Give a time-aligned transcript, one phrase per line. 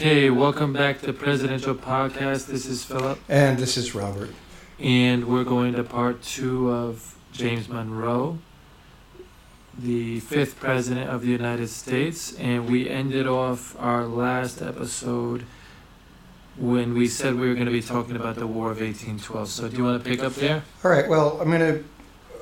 [0.00, 2.46] Okay, welcome back to Presidential Podcast.
[2.46, 4.30] This is Philip, And this is Robert.
[4.78, 8.38] and we're going to part two of James Monroe,
[9.76, 12.32] the fifth president of the United States.
[12.36, 15.44] And we ended off our last episode
[16.56, 19.48] when we said we were going to be talking about the War of 1812.
[19.48, 20.62] So, do you want to pick up there?
[20.84, 21.84] All right, well, I'm going to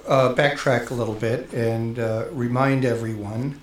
[0.06, 3.58] uh, backtrack a little bit and uh, remind everyone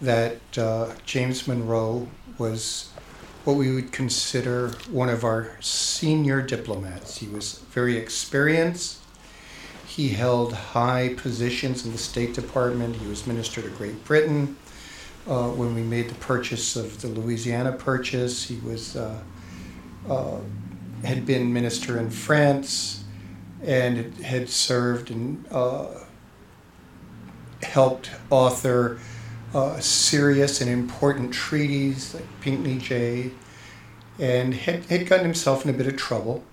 [0.00, 2.06] that uh, James Monroe
[2.38, 2.90] was
[3.44, 7.18] what we would consider one of our senior diplomats.
[7.18, 8.98] He was very experienced.
[9.86, 12.96] He held high positions in the State Department.
[12.96, 14.56] He was Minister to Great Britain.
[15.28, 19.22] Uh, when we made the purchase of the Louisiana Purchase, he was uh,
[20.08, 20.38] uh,
[21.04, 23.04] had been minister in France
[23.62, 25.86] and had served and uh,
[27.62, 28.98] helped author
[29.54, 33.30] uh, serious and important treaties like Pinckney Jay,
[34.18, 36.44] and had, had gotten himself in a bit of trouble.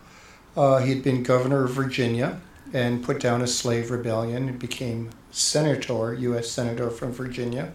[0.56, 2.42] Uh, he had been governor of Virginia
[2.74, 6.50] and put down a slave rebellion and became senator, U.S.
[6.50, 7.74] senator from Virginia,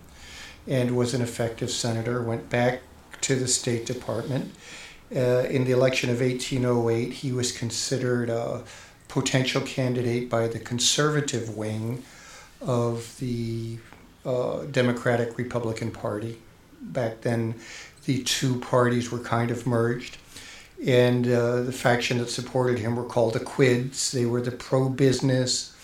[0.66, 2.22] and was an effective senator.
[2.22, 2.82] Went back
[3.22, 4.54] to the State Department.
[5.14, 8.62] Uh, in the election of 1808, he was considered a
[9.08, 12.02] potential candidate by the conservative wing
[12.60, 13.78] of the
[14.26, 16.38] uh, Democratic Republican Party.
[16.80, 17.54] Back then,
[18.04, 20.18] the two parties were kind of merged.
[20.84, 24.12] And uh, the faction that supported him were called the Quids.
[24.12, 25.74] They were the pro business,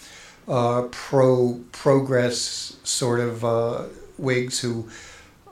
[0.46, 3.84] uh, pro progress sort of uh,
[4.18, 4.88] Whigs who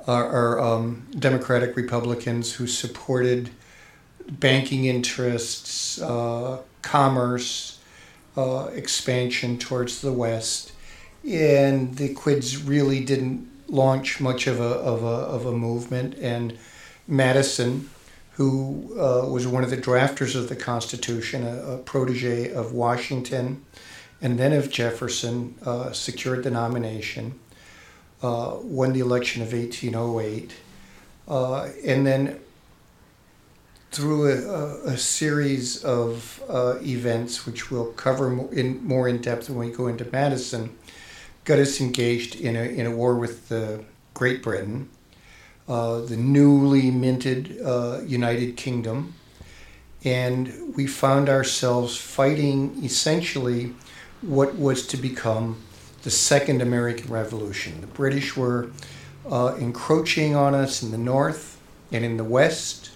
[0.07, 3.51] are, are um, Democratic Republicans who supported
[4.29, 7.79] banking interests, uh, commerce,
[8.37, 10.73] uh, expansion towards the West
[11.29, 16.15] and the Quids really didn't launch much of a, of a, of a movement.
[16.15, 16.59] And
[17.07, 17.91] Madison,
[18.33, 23.65] who uh, was one of the drafters of the Constitution, a, a, protege of Washington
[24.23, 27.39] and then of Jefferson, uh, secured the nomination,
[28.23, 30.53] uh, won the election of 1808,
[31.29, 32.39] uh, and then
[33.91, 39.69] through a, a, series of uh, events, which we'll cover in more in depth when
[39.71, 40.77] we go into Madison,
[41.51, 43.79] got us engaged in a, in a war with uh,
[44.15, 44.89] Great Britain,
[45.69, 49.15] uh, the newly minted uh, United Kingdom,
[50.05, 53.75] and we found ourselves fighting essentially
[54.23, 55.61] what was to become
[56.05, 57.81] the Second American Revolution.
[57.81, 58.71] The British were
[59.29, 61.61] uh, encroaching on us in the north
[61.91, 62.93] and in the west.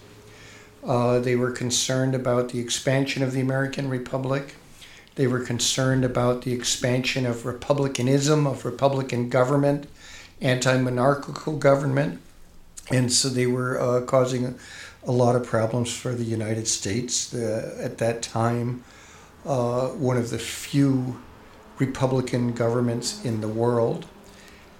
[0.87, 4.54] Uh, they were concerned about the expansion of the American Republic
[5.16, 9.86] they were concerned about the expansion of republicanism, of republican government,
[10.41, 12.20] anti monarchical government.
[12.91, 14.58] And so they were uh, causing
[15.06, 17.30] a lot of problems for the United States.
[17.30, 18.84] The, at that time,
[19.47, 21.20] uh, one of the few
[21.78, 24.06] republican governments in the world,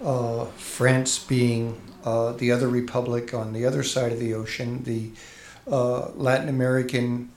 [0.03, 5.11] uh, France being uh, the other republic on the other side of the ocean, the
[5.69, 7.31] uh, Latin American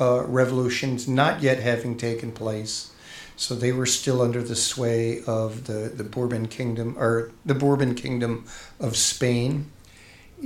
[0.00, 2.90] uh, revolutions not yet having taken place.
[3.36, 7.94] So they were still under the sway of the, the Bourbon kingdom or the Bourbon
[7.94, 8.44] kingdom
[8.78, 9.70] of Spain.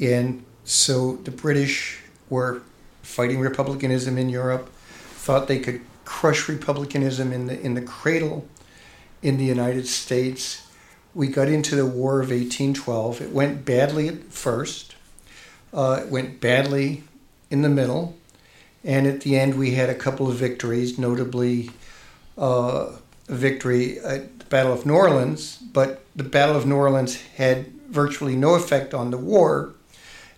[0.00, 2.62] And so the British were
[3.02, 8.46] fighting republicanism in Europe, thought they could crush republicanism in the in the cradle
[9.22, 10.66] in the United States.
[11.14, 13.20] We got into the War of 1812.
[13.20, 14.96] It went badly at first.
[15.72, 17.04] Uh, it went badly
[17.50, 18.16] in the middle.
[18.84, 21.70] And at the end, we had a couple of victories, notably
[22.36, 22.92] uh,
[23.28, 25.56] a victory at the Battle of New Orleans.
[25.56, 29.74] But the Battle of New Orleans had virtually no effect on the war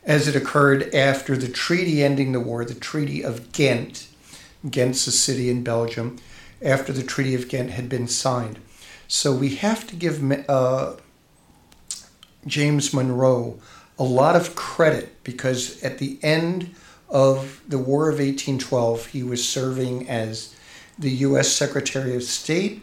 [0.05, 4.07] as it occurred after the treaty ending the war, the Treaty of Ghent.
[4.71, 6.19] Ghent's a city in Belgium,
[6.63, 8.61] after the Treaty of Ghent had been signed.
[9.09, 10.95] So we have to give uh,
[12.47, 13.59] James Monroe
[13.99, 16.75] a lot of credit because at the end
[17.09, 20.55] of the War of 1812, he was serving as
[20.99, 21.49] the U.S.
[21.49, 22.83] Secretary of State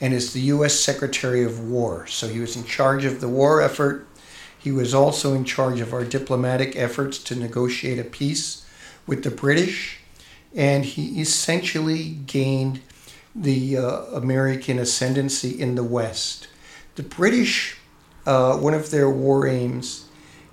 [0.00, 0.74] and as the U.S.
[0.74, 2.06] Secretary of War.
[2.06, 4.06] So he was in charge of the war effort.
[4.58, 8.66] He was also in charge of our diplomatic efforts to negotiate a peace
[9.06, 9.98] with the British.
[10.54, 12.80] And he essentially gained
[13.34, 16.48] the uh, American ascendancy in the West.
[16.96, 17.78] The British,
[18.26, 20.06] uh, one of their war aims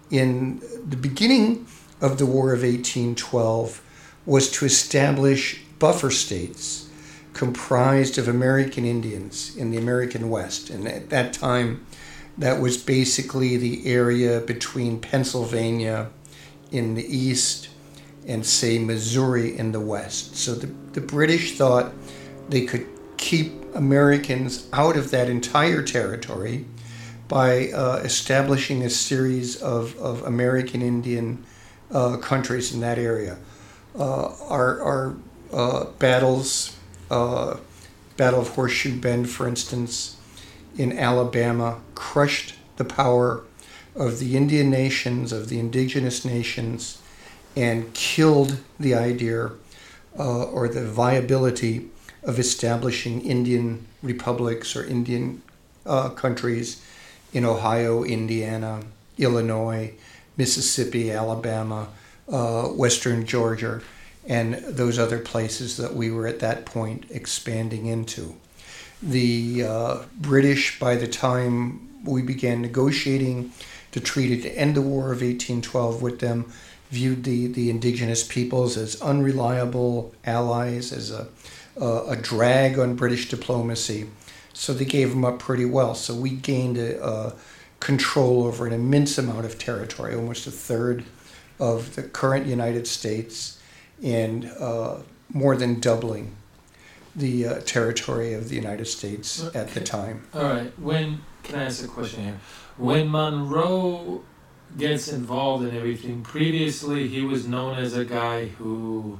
[0.09, 1.67] in the beginning
[2.01, 3.81] of the War of 1812
[4.25, 6.89] was to establish buffer states
[7.33, 10.69] comprised of American Indians in the American West.
[10.69, 11.85] And at that time,
[12.37, 16.09] that was basically the area between Pennsylvania
[16.71, 17.69] in the east
[18.27, 20.35] and, say, Missouri in the west.
[20.35, 21.93] So the, the British thought
[22.49, 26.65] they could keep Americans out of that entire territory
[27.27, 31.43] by uh, establishing a series of, of American Indian
[31.91, 33.37] uh, countries in that area.
[33.97, 35.15] Uh, our our
[35.53, 36.75] uh, battles,
[37.09, 37.57] uh,
[38.17, 40.17] Battle of Horseshoe Bend, for instance,
[40.77, 43.43] in Alabama, crushed the power
[43.95, 47.01] of the Indian nations, of the indigenous nations,
[47.55, 49.51] and killed the idea
[50.19, 51.89] uh, or the viability
[52.23, 55.41] of establishing Indian republics or Indian
[56.15, 56.83] countries
[57.31, 58.81] in Ohio, Indiana,
[59.17, 59.93] Illinois,
[60.37, 61.89] Mississippi, Alabama,
[62.29, 63.81] uh, Western Georgia,
[64.27, 68.35] and those other places that we were at that point expanding into.
[69.01, 73.51] The uh, British, by the time we began negotiating
[73.91, 76.51] the treaty to end the War of 1812 with them,
[76.89, 81.27] viewed the, the indigenous peoples as unreliable allies, as a,
[81.79, 84.09] a, a drag on British diplomacy.
[84.53, 85.95] So they gave them up pretty well.
[85.95, 87.33] So we gained a, a
[87.79, 91.05] control over an immense amount of territory, almost a third
[91.59, 93.59] of the current United States,
[94.03, 94.97] and uh,
[95.29, 96.35] more than doubling
[97.15, 100.27] the uh, territory of the United States at the time.
[100.33, 100.79] All right.
[100.79, 102.39] When can I ask a question here?
[102.77, 104.23] When Monroe
[104.77, 109.19] gets involved in everything, previously he was known as a guy who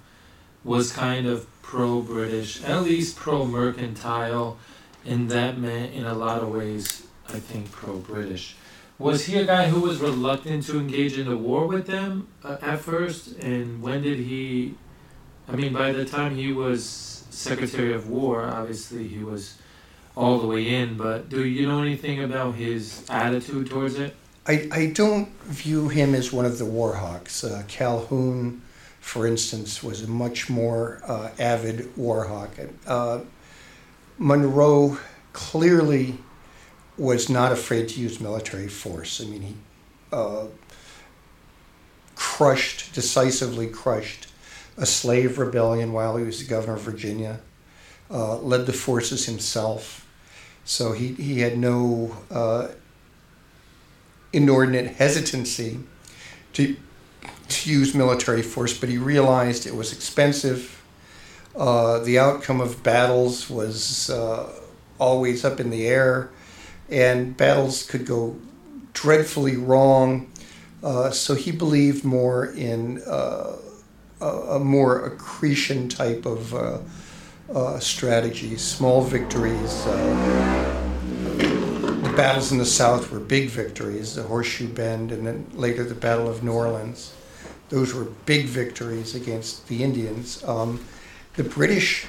[0.64, 4.58] was kind of pro-British, at least pro-mercantile
[5.08, 8.56] and that meant in a lot of ways, I think, pro-British.
[9.00, 12.58] Was he a guy who was reluctant to engage in a war with them uh,
[12.62, 13.38] at first?
[13.38, 14.76] And when did he?
[15.48, 19.58] I mean, by the time he was Secretary of War, obviously he was
[20.16, 20.98] all the way in.
[20.98, 24.16] But do you know anything about his attitude towards it?
[24.48, 27.44] I, I don't view him as one of the war hawks.
[27.44, 28.62] Uh, Calhoun,
[29.00, 32.52] for instance, was a much more uh, avid war hawk.
[32.88, 33.20] Uh,
[34.18, 34.98] Monroe
[35.34, 36.18] clearly
[36.98, 39.22] was not afraid to use military force.
[39.22, 39.56] I mean, he
[40.12, 40.46] uh,
[42.16, 44.28] crushed, decisively crushed
[44.78, 47.40] a slave rebellion while he was the governor of Virginia,
[48.12, 50.08] uh, led the forces himself.
[50.66, 52.70] So he, he had no uh,
[54.34, 55.80] inordinate hesitancy
[56.54, 56.76] to,
[57.48, 60.78] to use military force, but he realized it was expensive
[61.58, 64.48] uh, the outcome of battles was uh,
[65.00, 66.30] always up in the air,
[66.90, 68.36] and battles could go
[68.94, 70.32] dreadfully wrong.
[70.84, 73.56] Uh, so he believed more in uh,
[74.22, 79.84] a, more accretion type of uh, strategies, small victories.
[81.36, 85.96] the battles in the South were big victories, the Horseshoe Bend, and then later the
[85.96, 87.14] Battle of New Orleans.
[87.70, 90.44] Those were big victories against the Indians.
[90.44, 90.86] Um,
[91.36, 92.06] the British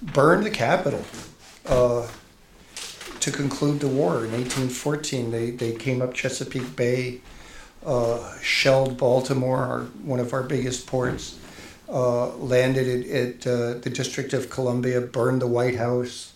[0.00, 1.04] burned the capital
[1.66, 2.08] uh,
[3.22, 5.30] to conclude the war in 1814.
[5.30, 7.20] They, they came up Chesapeake Bay,
[7.86, 11.38] uh, shelled Baltimore, our, one of our biggest ports,
[11.88, 16.32] uh, landed at, at uh, the District of Columbia, burned the White House,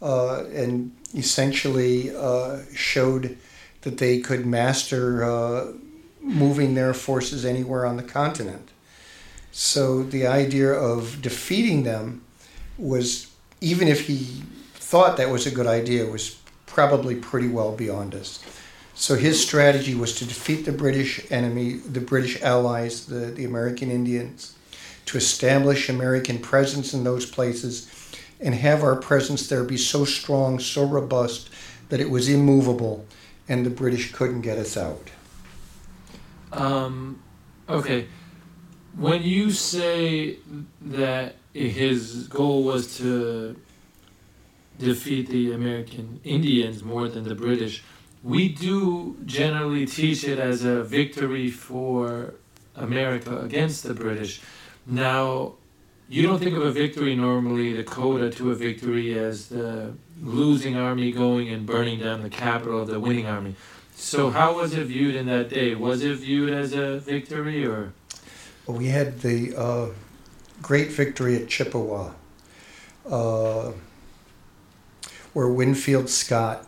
[0.00, 3.36] uh, and essentially uh, showed
[3.82, 5.74] that they could master
[6.20, 8.68] moving their forces anywhere on the continent.
[9.50, 12.22] So the idea of defeating them
[12.78, 14.42] was, even if he
[14.90, 18.44] thought that was a good idea, was probably pretty well beyond us.
[18.94, 23.88] So his strategy was to defeat the British enemy, the British allies, the, the American
[23.88, 24.56] Indians,
[25.06, 27.88] to establish American presence in those places
[28.40, 31.50] and have our presence there be so strong, so robust
[31.88, 33.06] that it was immovable
[33.48, 35.08] and the British couldn't get us out.
[36.52, 37.22] Um,
[37.68, 38.08] okay
[38.96, 40.38] when you say
[40.80, 43.56] that his goal was to
[44.80, 47.82] defeat the American Indians more than the British,
[48.22, 52.34] we do generally teach it as a victory for
[52.74, 54.40] America against the British.
[54.86, 55.54] Now,
[56.08, 60.76] you don't think of a victory normally, the coda to a victory, as the losing
[60.76, 63.54] army going and burning down the capital of the winning army.
[63.94, 65.74] So, how was it viewed in that day?
[65.74, 67.92] Was it viewed as a victory or?
[68.66, 69.88] we had the uh,
[70.62, 72.12] great victory at Chippewa,
[73.08, 73.72] uh,
[75.32, 76.66] where Winfield Scott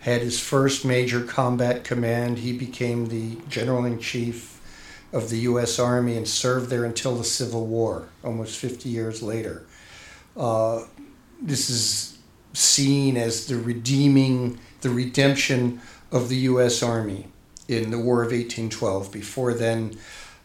[0.00, 2.38] had his first major combat command.
[2.38, 4.60] He became the general in chief
[5.12, 5.78] of the U.S.
[5.78, 9.64] Army and served there until the Civil War, almost 50 years later.
[10.36, 10.84] Uh,
[11.40, 12.18] this is
[12.52, 16.82] seen as the redeeming, the redemption of the U.S.
[16.82, 17.28] Army
[17.68, 19.12] in the War of 1812.
[19.12, 19.96] Before then,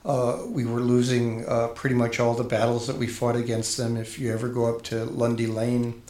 [0.05, 3.97] Uh, we were losing uh, pretty much all the battles that we fought against them.
[3.97, 6.01] If you ever go up to Lundy Lane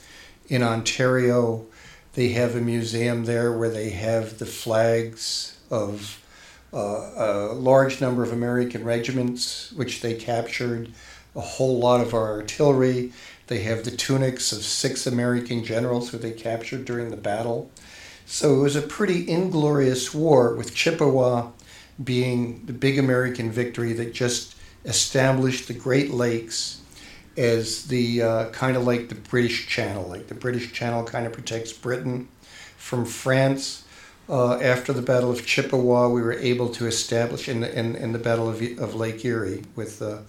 [0.50, 1.66] in Ontario,
[2.14, 6.24] they have a museum there where they have the flags of
[6.74, 10.92] uh, a large number of American regiments, which they captured,
[11.36, 13.14] a whole lot of our artillery.
[13.48, 17.72] They have the tunics of six American generals who they captured during the battle.
[18.26, 21.52] So it was a pretty inglorious war, with Chippewa
[22.04, 26.82] being the big American victory that just established the Great Lakes
[27.40, 30.08] as the uh, kind of like the British Channel.
[30.10, 32.28] Like the British Channel kind of protects Britain
[32.78, 33.86] from France.
[34.28, 38.12] Uh, after the Battle of Chippewa, we were able to establish in the, in, in
[38.12, 40.20] the Battle of, of Lake Erie with uh,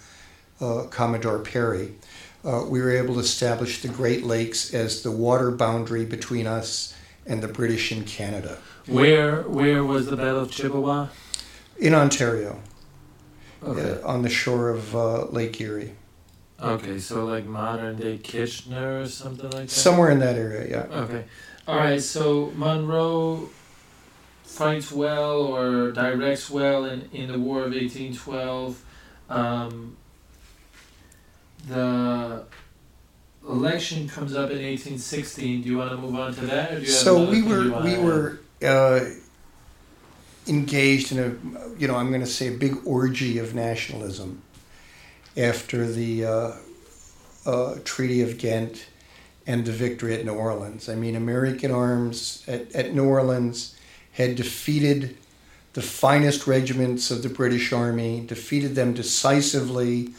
[0.60, 1.96] uh Commodore Perry.
[2.44, 6.94] Uh, we were able to establish the Great Lakes as the water boundary between us
[7.26, 8.58] and the British in Canada.
[8.86, 11.08] Where where was the Battle of Chippewa?
[11.76, 12.60] In Ontario.
[13.62, 14.00] Okay.
[14.00, 15.94] Uh, on the shore of uh, Lake Erie.
[16.62, 19.70] Okay, so like modern day Kitchener or something like that.
[19.70, 20.98] Somewhere in that area, yeah.
[21.00, 21.24] Okay.
[21.66, 22.02] All right.
[22.02, 23.48] So Monroe
[24.42, 28.82] fights well or directs well in, in the War of eighteen twelve.
[29.30, 29.96] Um,
[31.68, 32.44] the
[33.48, 35.62] election comes up in eighteen sixteen.
[35.62, 37.80] Do you want to move on to that, or do you have So we were
[37.82, 39.00] we were uh,
[40.46, 44.42] engaged in a you know I'm going to say a big orgy of nationalism
[45.36, 46.52] after the uh,
[47.46, 48.86] uh, Treaty of Ghent
[49.46, 50.88] and the victory at New Orleans.
[50.88, 53.76] I mean, American arms at, at New Orleans
[54.12, 55.16] had defeated
[55.72, 60.10] the finest regiments of the British Army, defeated them decisively,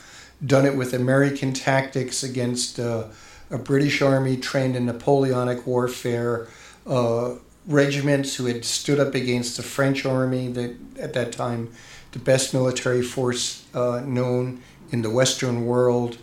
[0.45, 3.07] done it with American tactics against uh,
[3.49, 6.47] a British Army trained in Napoleonic warfare,
[6.87, 7.35] uh,
[7.67, 11.69] regiments who had stood up against the French Army, that at that time,
[12.11, 16.17] the best military force uh, known in the Western world.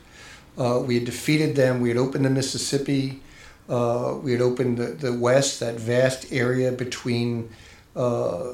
[0.57, 1.80] Uh, we had defeated them.
[1.80, 3.21] We had opened the Mississippi.
[3.68, 7.50] Uh, we had opened the, the West, that vast area between
[7.95, 8.52] uh,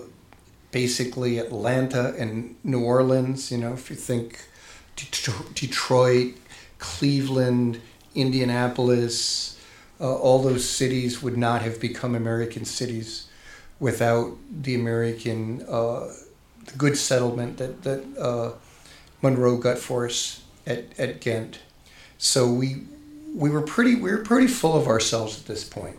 [0.70, 3.50] basically Atlanta and New Orleans.
[3.50, 4.40] You know, if you think
[4.96, 6.34] Det- Detroit,
[6.78, 7.80] Cleveland,
[8.14, 9.58] Indianapolis,
[10.00, 13.28] uh, all those cities would not have become American cities
[13.80, 16.12] without the American, uh,
[16.66, 18.52] the good settlement that, that uh,
[19.23, 21.61] Monroe got for us at, at Ghent.
[22.18, 22.83] So we
[23.35, 25.99] we were pretty we were pretty full of ourselves at this point.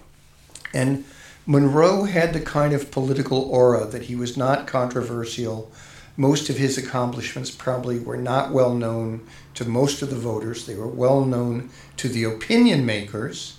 [0.73, 1.05] And
[1.45, 5.71] Monroe had the kind of political aura that he was not controversial.
[6.17, 10.65] Most of his accomplishments probably were not well known to most of the voters.
[10.65, 13.57] They were well known to the opinion makers.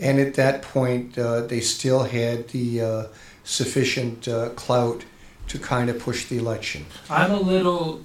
[0.00, 3.06] And at that point, uh, they still had the uh,
[3.42, 5.04] sufficient uh, clout
[5.48, 6.86] to kind of push the election.
[7.10, 8.04] I'm a little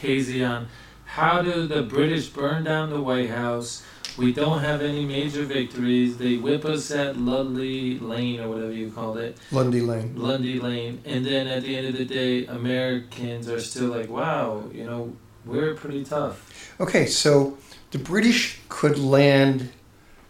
[0.00, 0.68] hazy on
[1.04, 3.82] how do the British burn down the White House?
[4.16, 6.18] We don't have any major victories.
[6.18, 10.14] They whip us at Ludley Lane or whatever you called it, Lundy Lane.
[10.16, 14.64] Lundy Lane, and then at the end of the day, Americans are still like, wow,
[14.72, 16.74] you know, we're pretty tough.
[16.80, 17.56] Okay, so
[17.92, 19.70] the British could land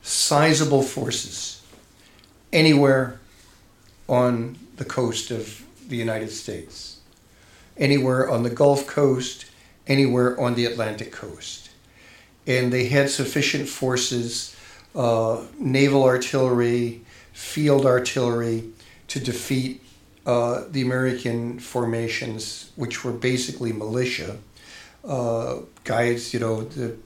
[0.02, 1.62] sizable forces
[2.52, 3.18] anywhere
[4.08, 7.00] on the coast of the United States,
[7.76, 9.46] anywhere on the Gulf Coast,
[9.86, 11.70] anywhere on the Atlantic coast.
[12.46, 14.56] And they had sufficient forces,
[14.94, 18.70] uh, naval artillery, field artillery,
[19.08, 19.82] to defeat
[20.24, 24.38] uh, the American formations, which were basically militia.
[25.04, 26.96] Uh, guys, you know, the,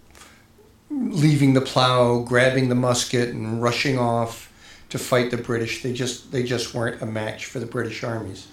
[0.90, 4.52] leaving the plow, grabbing the musket, and rushing off
[4.90, 5.82] to fight the British.
[5.82, 8.46] They just they just weren't a match for the British armies.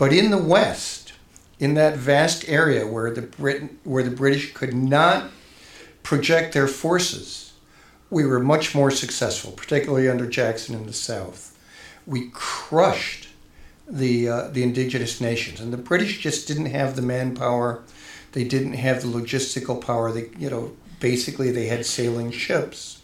[0.00, 1.12] But in the West,
[1.58, 5.30] in that vast area where the Brit where the British could not
[6.02, 7.52] project their forces,
[8.08, 11.54] we were much more successful, particularly under Jackson in the South.
[12.06, 13.28] We crushed
[13.86, 17.82] the uh, the indigenous nations, and the British just didn't have the manpower.
[18.32, 20.10] They didn't have the logistical power.
[20.12, 23.02] They, you know, basically they had sailing ships,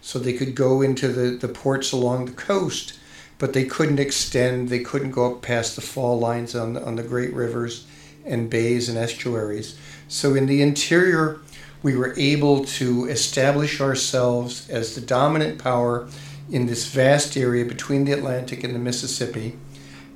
[0.00, 2.99] so they could go into the, the ports along the coast,
[3.40, 4.68] but they couldn't extend.
[4.68, 7.86] They couldn't go up past the fall lines on the, on the great rivers
[8.24, 9.76] and bays and estuaries.
[10.06, 11.40] So in the interior,
[11.82, 16.06] we were able to establish ourselves as the dominant power
[16.50, 19.56] in this vast area between the Atlantic and the Mississippi,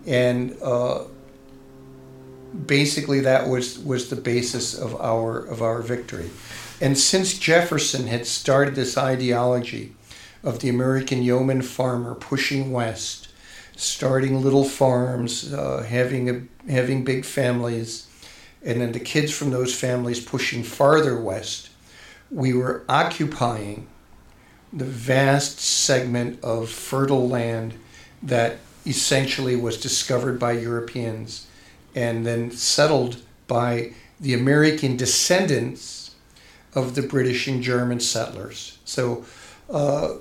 [0.06, 1.04] and uh,
[2.66, 6.28] basically that was was the basis of our of our victory.
[6.80, 9.94] And since Jefferson had started this ideology
[10.44, 13.28] of the American yeoman farmer pushing west,
[13.74, 18.06] starting little farms, uh, having a, having big families,
[18.62, 21.70] and then the kids from those families pushing farther west,
[22.30, 23.86] we were occupying
[24.72, 27.74] the vast segment of fertile land
[28.22, 31.46] that essentially was discovered by Europeans
[31.94, 36.14] and then settled by the American descendants
[36.74, 38.78] of the British and German settlers.
[38.84, 39.24] So
[39.70, 40.14] uh,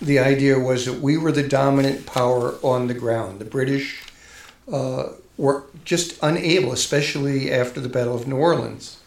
[0.00, 3.40] the idea was that we were the dominant power on the ground.
[3.40, 4.02] The British
[4.72, 9.00] uh, were just unable, especially after the Battle of New Orleans.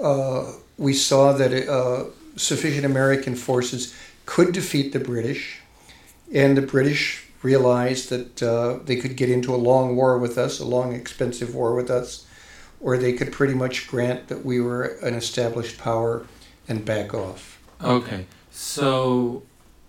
[0.00, 2.04] Uh, we saw that uh,
[2.36, 3.94] sufficient American forces
[4.26, 5.60] could defeat the British,
[6.32, 10.58] and the British realized that uh, they could get into a long war with us,
[10.58, 12.26] a long, expensive war with us,
[12.80, 16.26] or they could pretty much grant that we were an established power
[16.68, 17.62] and back off.
[17.82, 19.42] Okay, so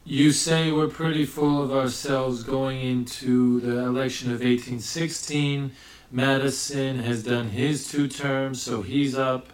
[0.08, 5.74] you say we're pretty full of ourselves going into the election of 1816.
[6.10, 9.48] Madison has done his two terms, so he's up.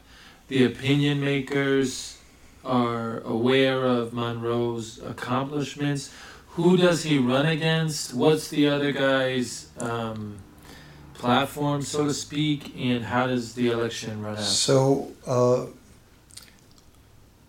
[0.50, 2.20] The opinion makers
[2.64, 6.14] are aware of Monroe's accomplishments.
[6.50, 8.14] Who does he run against?
[8.14, 10.38] What's the other guy's um,
[11.16, 14.44] platform, so to speak, and how does the election run out?
[14.44, 15.66] So, uh,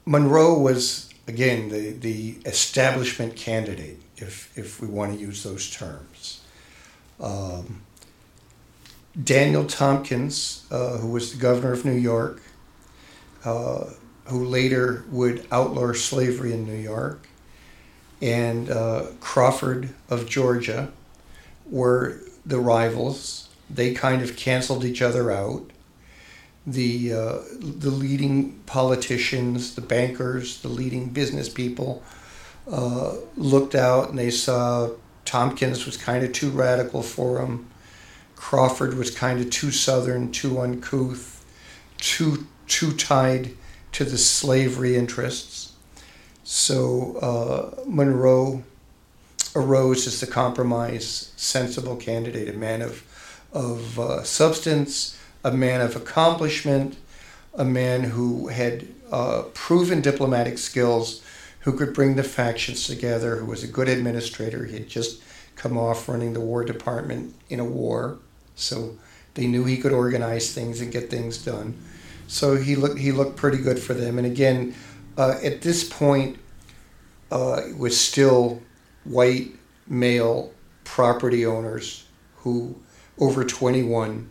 [0.06, 6.40] Monroe was again the, the establishment candidate, if, if we want to use those terms.
[7.20, 7.82] Um,
[9.22, 12.42] Daniel Tompkins, uh, who was the governor of New York,
[13.44, 13.90] uh,
[14.26, 17.28] who later would outlaw slavery in New York,
[18.20, 20.90] and uh, Crawford of Georgia
[21.66, 23.48] were the rivals.
[23.70, 25.70] They kind of canceled each other out
[26.66, 32.02] the uh, the leading politicians, the bankers, the leading business people
[32.70, 34.90] uh, looked out and they saw
[35.24, 37.68] Tompkins was kind of too radical for them.
[38.36, 41.44] Crawford was kind of too southern, too uncouth,
[41.98, 43.54] too too tied
[43.92, 45.72] to the slavery interests.
[46.44, 48.64] So uh, Monroe
[49.54, 53.02] arose as the compromise, sensible candidate, a man of
[53.52, 56.96] of uh, substance a man of accomplishment,
[57.54, 61.22] a man who had uh, proven diplomatic skills,
[61.60, 64.64] who could bring the factions together, who was a good administrator.
[64.64, 65.22] He had just
[65.54, 68.18] come off running the War Department in a war,
[68.56, 68.96] so
[69.34, 71.78] they knew he could organize things and get things done.
[72.26, 74.18] So he looked he looked pretty good for them.
[74.18, 74.74] And again,
[75.16, 76.38] uh, at this point,
[77.30, 78.62] uh, it was still
[79.04, 79.52] white
[79.86, 80.52] male
[80.84, 82.04] property owners
[82.36, 82.76] who
[83.18, 84.28] over 21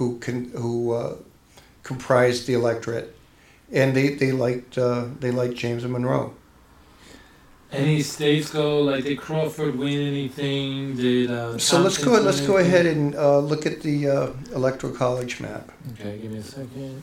[0.00, 1.16] who can who uh,
[1.82, 3.14] comprised the electorate,
[3.70, 6.32] and they they liked uh, they liked James Monroe.
[7.70, 10.96] Any states go like did Crawford win anything?
[10.96, 11.82] Did uh, so?
[11.82, 12.12] Let's go.
[12.12, 15.70] Let's go ahead and uh, look at the uh, electoral college map.
[15.92, 17.02] Okay, give me a second.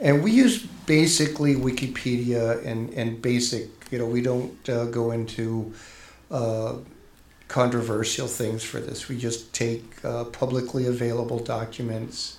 [0.00, 5.74] And we use basically Wikipedia and, and basic, you know, we don't uh, go into
[6.30, 6.76] uh,
[7.50, 9.08] controversial things for this.
[9.08, 12.38] We just take uh, publicly available documents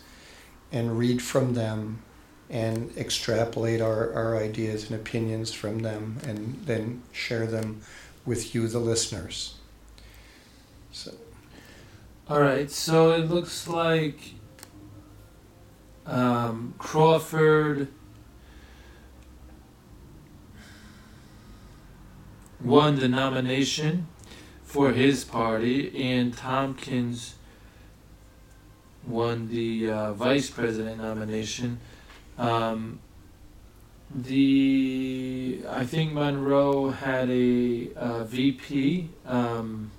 [0.72, 2.02] and read from them
[2.50, 7.82] and extrapolate our, our ideas and opinions from them and then share them
[8.26, 9.56] with you, the listeners.
[10.94, 11.12] So.
[12.30, 14.36] All right, so it looks like
[16.06, 17.90] um, Crawford
[22.64, 24.08] won the nomination
[24.72, 27.36] for his party, and Tompkins
[29.06, 31.82] won the uh, vice president nomination.
[32.38, 33.00] Um,
[34.16, 39.10] the I think Monroe had a uh, VP.
[39.26, 39.92] Um,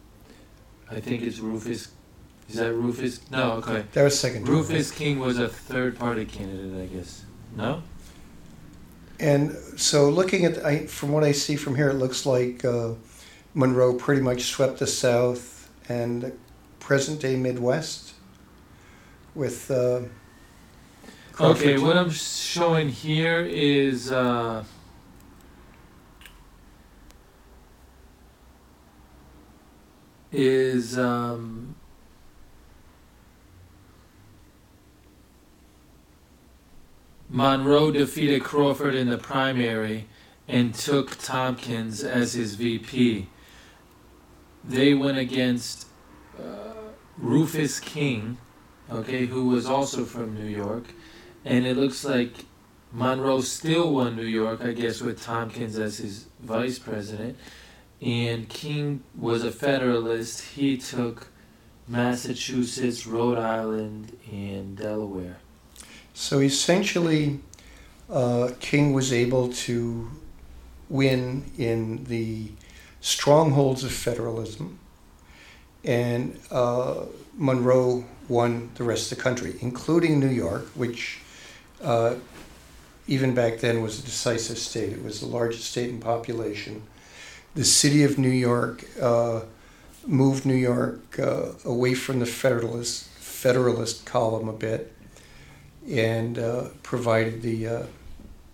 [0.91, 1.93] I think it's Rufus.
[2.49, 3.31] Is that Rufus?
[3.31, 3.85] No, okay.
[3.93, 4.49] That was second.
[4.49, 7.27] Rufus King was a third party candidate, I guess.
[7.55, 7.83] No.
[9.21, 12.65] And so, looking at I, from what I see from here, it looks like.
[12.65, 12.93] Uh,
[13.55, 16.33] Monroe pretty much swept the South and the
[16.81, 18.15] present day Midwest
[19.35, 19.71] with.
[19.71, 20.03] Uh,
[21.41, 24.11] okay, what I'm showing here is.
[24.11, 24.65] Uh,
[30.33, 31.75] is um,
[37.29, 40.07] Monroe defeated Crawford in the primary
[40.49, 43.29] and took Tompkins as his VP
[44.64, 45.87] they went against
[46.38, 46.75] uh,
[47.18, 48.38] Rufus King,
[48.90, 50.85] okay, who was also from New York,
[51.44, 52.44] and it looks like
[52.92, 57.38] Monroe still won New York, I guess, with Tompkins as his vice president.
[58.01, 60.42] And King was a Federalist.
[60.42, 61.29] He took
[61.88, 65.38] Massachusetts, Rhode Island, and Delaware.
[66.12, 67.40] So essentially,
[68.11, 70.11] uh, King was able to
[70.88, 72.51] win in the
[73.03, 74.79] strongholds of federalism,
[75.85, 77.05] and uh,
[77.37, 81.21] Monroe won the rest of the country, including New York, which
[81.83, 82.15] uh,
[83.07, 84.93] even back then was a decisive state.
[84.93, 86.83] It was the largest state in population.
[87.55, 89.43] The city of New York uh,
[90.07, 94.93] moved New York uh, away from the federalist federalist column a bit,
[95.91, 97.83] and uh, provided the uh,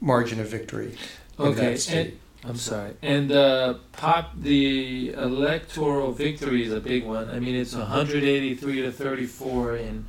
[0.00, 0.96] margin of victory.
[1.38, 2.06] in Okay, that state.
[2.06, 2.94] and I'm sorry.
[3.02, 7.28] And the pop, the electoral victory is a big one.
[7.30, 10.06] I mean, it's 183 to 34 in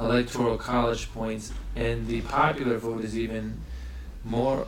[0.00, 3.60] electoral college points, and the popular vote is even
[4.24, 4.66] more.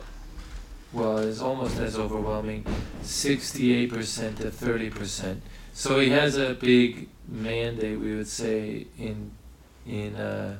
[0.91, 2.65] Well, is almost as overwhelming,
[3.03, 5.37] 68% to 30%.
[5.71, 9.31] So he has a big mandate, we would say, in
[9.85, 10.57] in uh,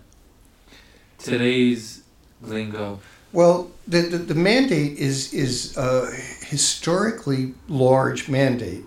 [1.18, 2.04] today's
[2.42, 3.00] lingo.
[3.32, 6.12] Well, the, the, the mandate is is a
[6.46, 8.86] historically large mandate.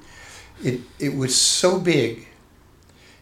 [0.62, 2.28] It it was so big.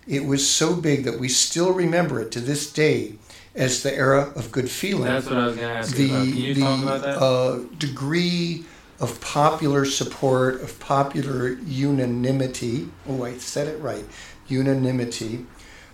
[0.07, 3.15] It was so big that we still remember it to this day
[3.55, 5.05] as the era of good feeling.
[5.05, 6.25] That's what I was going to ask the you about.
[6.25, 7.19] Can you the talk about that?
[7.19, 8.65] Uh, degree
[8.99, 12.89] of popular support of popular unanimity.
[13.09, 14.05] Oh, I said it right.
[14.49, 15.47] Unanimity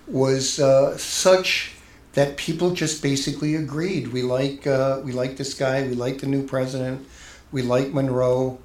[0.06, 1.75] was uh, such
[2.16, 4.08] that people just basically agreed.
[4.08, 5.86] We like uh, we like this guy.
[5.86, 7.06] We like the new president.
[7.52, 8.58] We like Monroe,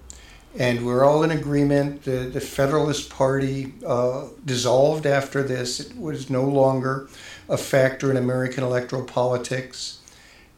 [0.57, 2.03] and we're all in agreement.
[2.03, 5.81] The the Federalist Party uh, dissolved after this.
[5.81, 7.09] It was no longer
[7.49, 9.99] a factor in American electoral politics,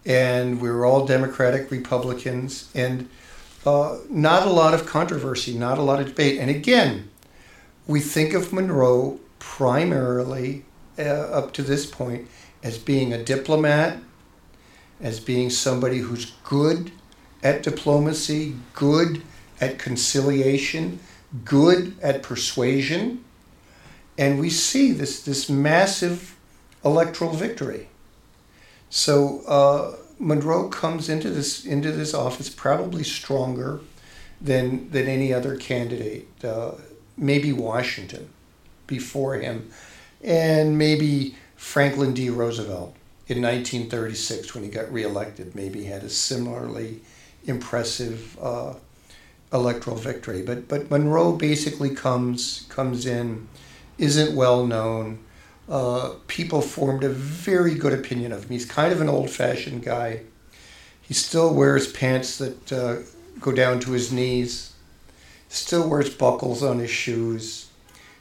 [0.06, 3.10] and we were all Democratic Republicans, and
[3.66, 6.38] uh, not a lot of controversy, not a lot of debate.
[6.40, 7.10] And again,
[7.88, 10.64] we think of Monroe primarily
[11.00, 12.28] uh, up to this point
[12.64, 14.00] as being a diplomat,
[15.02, 16.92] as being somebody who's good
[17.44, 19.22] at diplomacy, good
[19.60, 21.00] at conciliation,
[21.44, 23.24] good at persuasion.
[24.18, 26.38] And we see this, this massive
[26.86, 27.90] electoral victory.
[28.90, 33.82] So uh, Monroe comes into this into this office probably stronger
[34.40, 36.28] than than any other candidate.
[36.44, 36.74] Uh,
[37.18, 38.30] maybe Washington
[38.86, 39.72] before him,
[40.24, 42.30] and maybe Franklin D.
[42.30, 42.94] Roosevelt
[43.28, 45.56] in 1936 when he got reelected.
[45.56, 47.00] Maybe had a similarly
[47.46, 48.74] impressive uh,
[49.52, 50.44] electoral victory.
[50.44, 53.48] But but Monroe basically comes comes in,
[53.98, 55.20] isn't well known.
[55.68, 58.50] Uh, people formed a very good opinion of him.
[58.52, 60.24] He's kind of an old-fashioned guy.
[61.02, 62.98] He still wears pants that uh,
[63.40, 64.74] go down to his knees.
[65.48, 67.63] Still wears buckles on his shoes.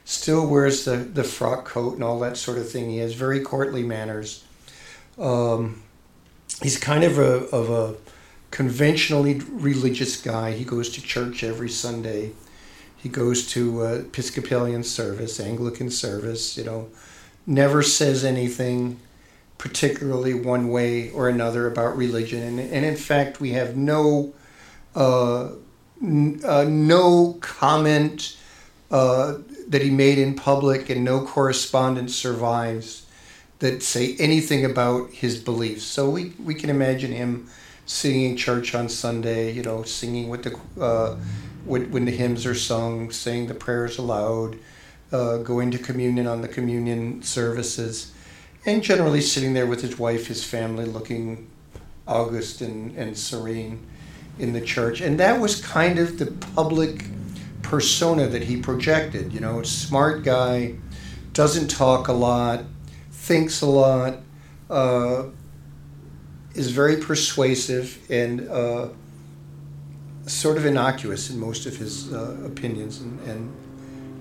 [0.05, 2.89] Still wears the, the frock coat and all that sort of thing.
[2.89, 4.43] He has very courtly manners.
[5.17, 5.81] Um,
[6.61, 7.95] he's kind of a, of a
[8.51, 10.51] conventionally religious guy.
[10.51, 12.31] He goes to church every Sunday.
[12.97, 16.89] He goes to uh, Episcopalian service, Anglican service, you know
[17.45, 18.99] never says anything
[19.57, 22.41] particularly one way or another about religion.
[22.41, 24.33] And, and in fact, we have no,
[24.95, 25.51] uh,
[26.01, 28.37] n- uh, no comment
[28.93, 33.07] uh, that he made in public and no correspondence survives
[33.57, 35.83] that say anything about his beliefs.
[35.83, 37.49] So we, we can imagine him
[37.87, 41.15] singing in church on Sunday, you know, singing with the, uh,
[41.65, 44.59] when, when the hymns are sung, saying the prayers aloud,
[45.11, 48.13] uh, going to communion on the communion services,
[48.67, 51.49] and generally sitting there with his wife, his family, looking
[52.07, 53.83] august and, and serene
[54.37, 55.01] in the church.
[55.01, 57.05] And that was kind of the public
[57.73, 59.33] persona that he projected.
[59.33, 60.75] You know, smart guy,
[61.33, 62.65] doesn't talk a lot,
[63.09, 64.19] thinks a lot,
[64.69, 65.23] uh,
[66.53, 68.89] is very persuasive, and uh,
[70.27, 73.51] sort of innocuous in most of his uh, opinions and, and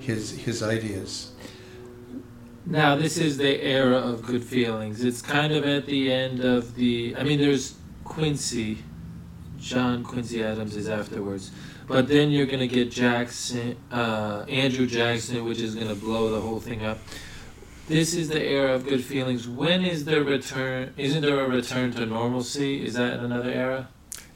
[0.00, 1.32] his his ideas.
[2.64, 5.04] Now, this is the era of good feelings.
[5.04, 7.14] It's kind of at the end of the.
[7.18, 8.78] I mean, there's Quincy,
[9.62, 11.50] John Quincy Adams is afterwards,
[11.86, 16.60] but then you're gonna get Jackson, uh, Andrew Jackson, which is gonna blow the whole
[16.60, 16.98] thing up.
[17.88, 19.46] This is the era of good feelings.
[19.48, 20.92] When is the return?
[20.96, 22.84] Isn't there a return to normalcy?
[22.84, 23.88] Is that another era?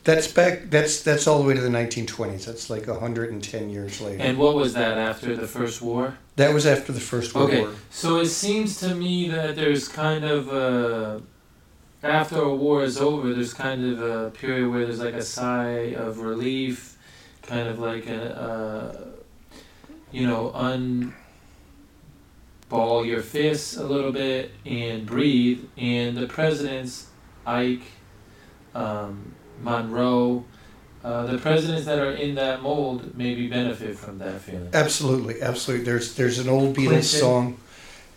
[0.04, 0.70] That's back.
[0.70, 2.44] That's that's all the way to the 1920s.
[2.46, 4.22] That's like 110 years later.
[4.22, 6.18] And what was that after the first war?
[6.36, 7.72] that was after the First World Okay, War.
[7.90, 11.22] so it seems to me that there's kind of a,
[12.10, 15.94] after a war is over, there's kind of a period where there's like a sigh
[15.94, 16.98] of relief,
[17.42, 19.04] kind of like a, uh,
[20.10, 21.14] you know, un,
[22.68, 25.64] ball your fists a little bit and breathe.
[25.76, 27.06] And the presidents,
[27.46, 27.82] Ike,
[28.74, 30.44] um, Monroe,
[31.04, 34.70] uh, the presidents that are in that mold maybe benefit from that feeling.
[34.72, 35.84] Absolutely, absolutely.
[35.84, 37.02] There's there's an old Beatles Clinton.
[37.02, 37.60] song,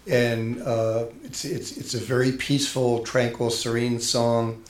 [0.10, 4.64] and uh, it's it's it's a very peaceful, tranquil, serene song.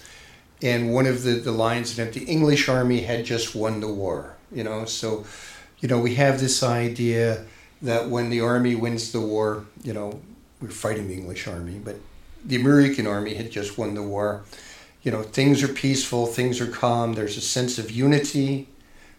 [0.61, 3.87] And one of the, the lines in it, the English army had just won the
[3.87, 4.35] war.
[4.51, 5.25] You know, so
[5.79, 7.45] you know we have this idea
[7.81, 10.19] that when the army wins the war, you know,
[10.61, 11.95] we're fighting the English army, but
[12.43, 14.43] the American army had just won the war.
[15.03, 17.13] You know, things are peaceful, things are calm.
[17.13, 18.67] There's a sense of unity.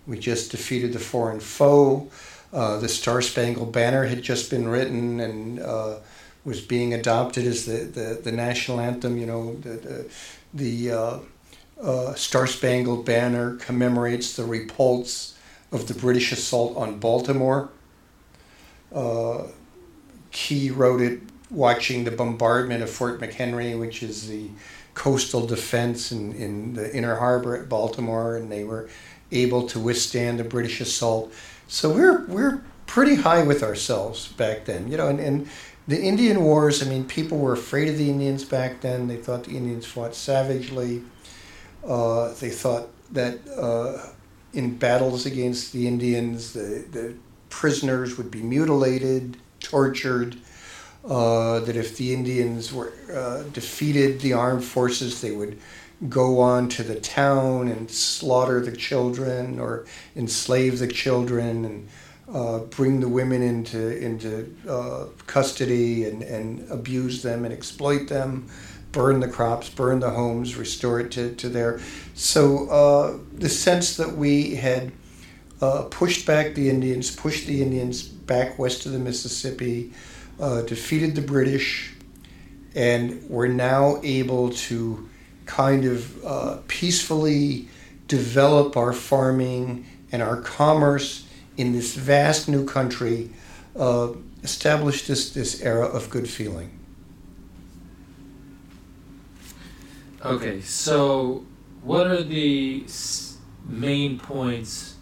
[0.06, 2.11] We just defeated the foreign foe.
[2.52, 5.96] Uh, the Star Spangled Banner had just been written and uh,
[6.44, 9.18] was being adopted as the, the, the national anthem.
[9.18, 10.10] You know, the, the,
[10.54, 11.18] the uh,
[11.82, 15.38] uh, Star Spangled Banner commemorates the repulse
[15.70, 17.70] of the British assault on Baltimore.
[20.32, 24.48] Key wrote it watching the bombardment of Fort McHenry, which is the
[24.94, 28.88] coastal defense in, in the inner harbor at Baltimore, and they were
[29.32, 31.32] able to withstand the British assault.
[31.70, 35.06] So we're we're pretty high with ourselves back then, you know.
[35.06, 35.48] And, and
[35.87, 39.06] the Indian Wars, I mean, people were afraid of the Indians back then.
[39.06, 41.02] They thought the Indians fought savagely.
[41.87, 44.04] Uh, they thought that uh,
[44.52, 47.14] in battles against the Indians, the, the
[47.50, 50.37] prisoners would be mutilated, tortured.
[51.04, 55.56] Uh, that if the Indians were uh, defeated the armed forces, they would
[56.08, 59.84] go on to the town and slaughter the children or
[60.16, 61.88] enslave the children and
[62.32, 68.48] uh, bring the women into into uh, custody and, and abuse them and exploit them,
[68.92, 71.80] burn the crops, burn the homes, restore it to, to their.
[72.14, 74.92] So uh, the sense that we had
[75.60, 79.92] uh, pushed back the Indians, pushed the Indians back west of the Mississippi,
[80.38, 81.94] uh, defeated the British,
[82.74, 85.09] and we're now able to
[85.50, 87.66] kind of uh, peacefully
[88.06, 93.30] develop our farming and our commerce in this vast new country,
[93.76, 94.12] uh,
[94.44, 96.70] establish this, this era of good feeling.
[100.24, 101.44] Okay, so
[101.82, 102.84] what are the
[103.66, 104.94] main points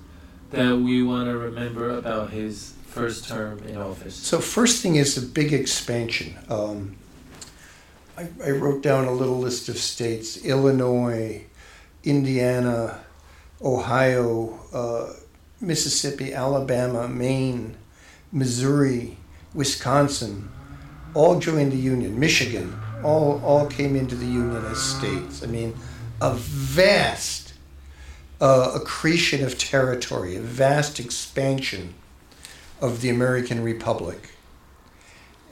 [0.51, 4.15] that we want to remember about his first term in office?
[4.15, 6.39] So first thing is the big expansion.
[6.49, 6.97] Um,
[8.19, 11.45] I, I wrote down a little list of states: Illinois,
[12.03, 13.01] Indiana,
[13.63, 15.13] Ohio, uh,
[15.61, 17.77] Mississippi, Alabama, Maine,
[18.33, 19.19] Missouri,
[19.55, 20.51] Wisconsin,
[21.15, 22.19] all joined the union.
[22.19, 25.45] Michigan, all all came into the union as states.
[25.45, 25.77] I mean,
[26.21, 27.55] a vast
[28.41, 31.95] uh, accretion of territory, a vast expansion
[32.81, 34.31] of the American Republic.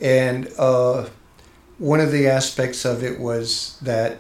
[0.00, 1.08] And uh,
[1.78, 4.18] one of the aspects of it was that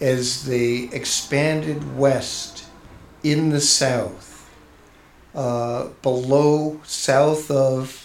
[0.00, 2.66] as the expanded west
[3.22, 4.48] in the south,
[5.34, 8.04] uh, below, south of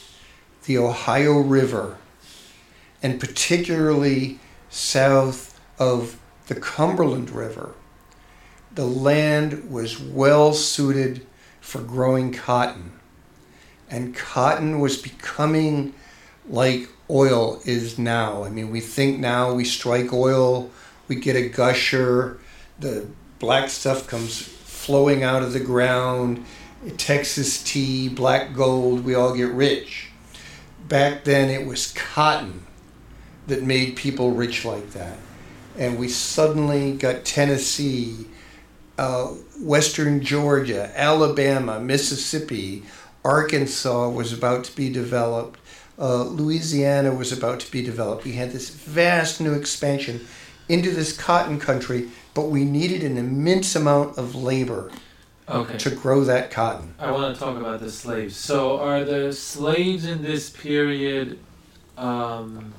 [0.66, 1.98] the Ohio River,
[3.04, 7.76] and particularly south of the Cumberland River,
[8.74, 11.26] the land was well suited
[11.62, 12.92] for growing cotton.
[13.90, 15.94] And cotton was becoming
[16.50, 18.44] like oil is now.
[18.44, 20.72] I mean, we think now we strike oil,
[21.08, 22.40] we get a gusher,
[22.80, 23.08] the
[23.40, 26.44] black stuff comes flowing out of the ground,
[26.98, 30.10] Texas tea, black gold, we all get rich.
[30.88, 32.66] Back then it was cotton
[33.48, 35.18] that made people rich like that.
[35.78, 38.28] And we suddenly got Tennessee,
[38.98, 39.28] uh,
[39.60, 42.84] Western Georgia, Alabama, Mississippi,
[43.24, 45.60] Arkansas was about to be developed.
[45.98, 48.24] Uh, Louisiana was about to be developed.
[48.24, 50.26] We had this vast new expansion
[50.68, 54.92] into this cotton country, but we needed an immense amount of labor
[55.48, 55.78] Okay.
[55.78, 56.96] to grow that cotton.
[56.98, 58.36] I want to talk about the slaves.
[58.38, 61.38] So, are the slaves in this period,
[61.98, 62.74] um,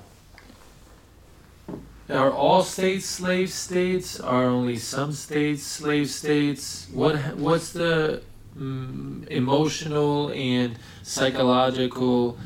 [2.08, 4.18] are all states slave states?
[4.18, 6.86] Are only some states slave states?
[6.92, 8.22] What what's the
[8.58, 12.38] mm, emotional and psychological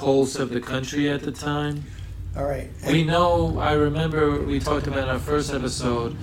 [0.00, 1.84] pulse of the country at the time?
[2.36, 2.70] All right.
[2.86, 3.58] We know.
[3.58, 6.16] I remember we talked about in our first episode.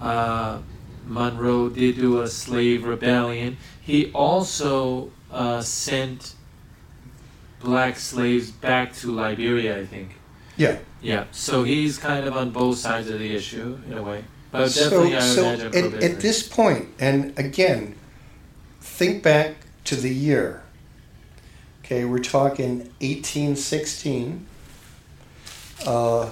[0.00, 0.58] Uh,
[1.06, 3.58] Monroe did do a slave rebellion.
[3.82, 6.34] He also uh, sent
[7.60, 10.16] black slaves back to Liberia, I think.
[10.56, 10.78] Yeah.
[11.02, 11.24] Yeah.
[11.30, 14.24] So he's kind of on both sides of the issue in a way.
[14.50, 17.94] But so, so imagine at, at this point, and again,
[18.80, 20.62] think back to the year.
[21.90, 24.46] Okay, we're talking 1816.
[25.84, 26.30] Uh,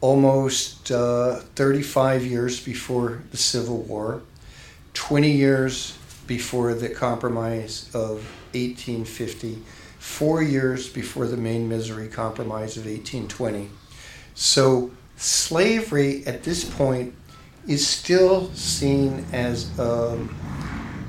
[0.00, 4.22] almost uh, 35 years before the Civil War,
[4.94, 8.22] 20 years before the Compromise of
[8.54, 9.58] 1850,
[9.98, 13.70] four years before the Maine Missouri Compromise of 1820.
[14.36, 17.14] So slavery at this point
[17.66, 20.32] is still seen as, um,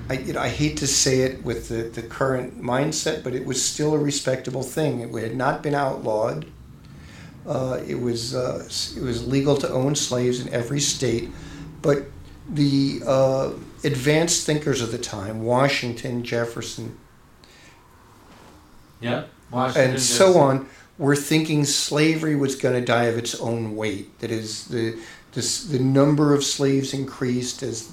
[0.10, 3.46] I, you know, I hate to say it with the, the current mindset, but it
[3.46, 5.02] was still a respectable thing.
[5.02, 6.48] It had not been outlawed.
[7.48, 8.64] Uh, it was uh,
[8.98, 11.30] it was legal to own slaves in every state,
[11.82, 12.06] but
[12.50, 13.52] the uh,
[13.84, 16.98] advanced thinkers of the time, Washington, Jefferson,
[19.00, 20.68] yeah, Washington, and so on,
[20.98, 24.20] were thinking slavery was going to die of its own weight.
[24.20, 25.00] That is, the
[25.34, 27.92] this, the number of slaves increased as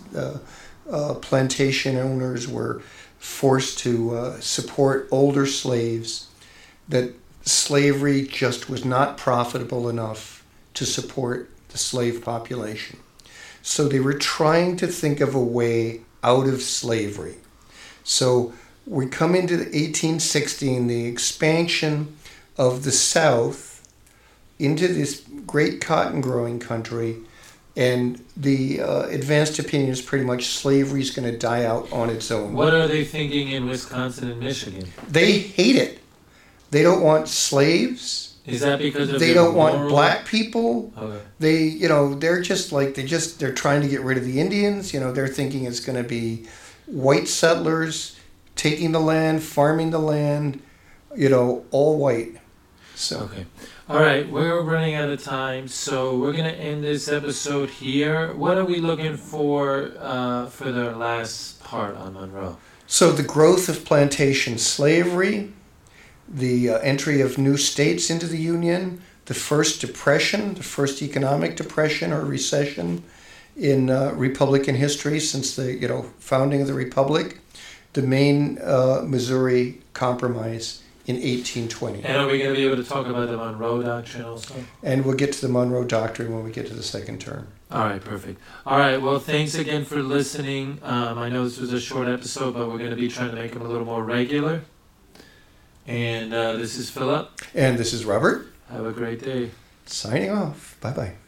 [0.90, 2.82] uh, plantation owners were
[3.18, 6.28] forced to uh, support older slaves.
[6.88, 10.44] That slavery just was not profitable enough
[10.74, 12.98] to support the slave population.
[13.62, 17.36] So they were trying to think of a way out of slavery.
[18.04, 18.52] So
[18.86, 22.16] we come into 1816, the expansion
[22.56, 23.76] of the South
[24.58, 27.18] into this great cotton growing country,
[27.76, 32.08] and the uh, advanced opinion is pretty much slavery is going to die out on
[32.08, 32.54] its own.
[32.54, 34.88] What are they thinking in Wisconsin and Michigan?
[35.08, 36.00] They hate it.
[36.70, 38.36] They don't want slaves.
[38.46, 40.92] Is that because of they don't want black people?
[40.96, 41.20] Okay.
[41.38, 44.40] They, you know, they're just like they just they're trying to get rid of the
[44.40, 44.94] Indians.
[44.94, 46.46] You know, they're thinking it's going to be
[46.86, 48.18] white settlers
[48.54, 50.62] taking the land, farming the land.
[51.14, 52.36] You know, all white.
[52.96, 53.20] So.
[53.20, 53.44] Okay.
[53.90, 58.32] All right, we're running out of time, so we're gonna end this episode here.
[58.32, 62.56] What are we looking for uh, for the last part on Monroe?
[62.86, 65.52] So the growth of plantation slavery,
[66.26, 71.54] the uh, entry of new states into the Union, the first depression, the first economic
[71.54, 73.04] depression or recession
[73.58, 77.40] in uh, Republican history since the you know founding of the Republic,
[77.92, 82.02] the Maine uh, Missouri Compromise in 1820.
[82.02, 84.54] And are we going to be able to talk about the Monroe Doctrine also?
[84.82, 87.46] And we'll get to the Monroe Doctrine when we get to the second term.
[87.70, 88.40] All right, perfect.
[88.66, 90.80] All right, well, thanks again for listening.
[90.82, 93.36] Um, I know this was a short episode, but we're going to be trying to
[93.36, 94.62] make them a little more regular.
[95.86, 97.30] And uh, this is Philip.
[97.54, 98.48] And this is Robert.
[98.70, 99.50] Have a great day.
[99.86, 100.76] Signing off.
[100.80, 101.25] Bye bye.